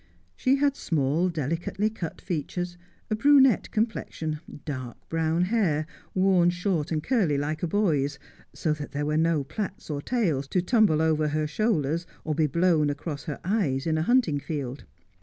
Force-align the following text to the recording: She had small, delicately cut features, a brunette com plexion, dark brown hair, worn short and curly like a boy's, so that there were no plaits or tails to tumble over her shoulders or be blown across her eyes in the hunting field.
She 0.35 0.55
had 0.55 0.75
small, 0.75 1.29
delicately 1.29 1.91
cut 1.91 2.19
features, 2.21 2.75
a 3.11 3.15
brunette 3.15 3.69
com 3.69 3.85
plexion, 3.85 4.39
dark 4.65 4.97
brown 5.09 5.43
hair, 5.43 5.85
worn 6.15 6.49
short 6.49 6.91
and 6.91 7.03
curly 7.03 7.37
like 7.37 7.61
a 7.61 7.67
boy's, 7.67 8.17
so 8.51 8.73
that 8.73 8.93
there 8.93 9.05
were 9.05 9.15
no 9.15 9.43
plaits 9.43 9.91
or 9.91 10.01
tails 10.01 10.47
to 10.47 10.61
tumble 10.63 11.03
over 11.03 11.27
her 11.27 11.45
shoulders 11.45 12.07
or 12.23 12.33
be 12.33 12.47
blown 12.47 12.89
across 12.89 13.25
her 13.25 13.39
eyes 13.45 13.85
in 13.85 13.93
the 13.93 14.01
hunting 14.01 14.39
field. 14.39 14.85